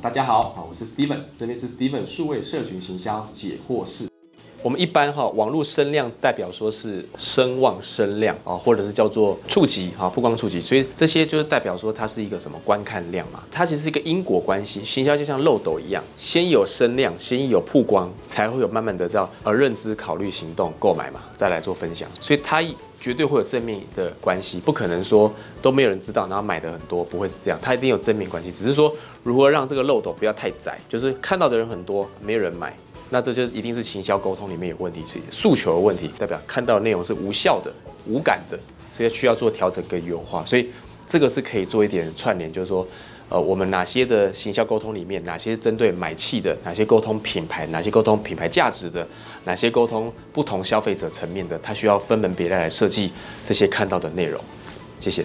[0.00, 4.07] 大家好，我是 Steven，这里是 Steven 数位社群行销解惑室。
[4.68, 22.62] 我们一般哈，网络声量代表说是声望声量啊，或者是叫做触及哈，曝光触及，所以这些就是代表说它是一个什么观看量嘛，它其实是一个因果关系，行销就像漏斗一样，先有声量，先有曝光，才会有慢慢的叫呃认知、考虑、行动、购买嘛，再来做分享，所以它
[23.00, 32.76] 绝对会有正面的关系，不可能说都没有人知道，然后买的很多，不会是这样，它一定有正面关系，只是说如何让这个漏斗不要太窄，就是看到的人很多，没有人买。
[33.10, 37.72] 那这就一定是行销沟通里面有问题，是诉求的问题，代表看到的内容是无效的、
[38.06, 38.58] 无感的，
[38.96, 40.44] 所以需要做调整跟优化。
[40.44, 40.70] 所以
[41.06, 42.86] 这个是可以做一点串联，就是说，
[43.30, 49.06] 呃，我们哪些的行销沟通里面，哪些针对买气的，哪些沟通品牌，哪些沟通品牌价值的，
[49.44, 53.10] 哪些沟通不同消费者层面的，它需要分门别类来设计
[53.44, 54.38] 这些看到的内容。
[55.00, 55.24] 谢谢。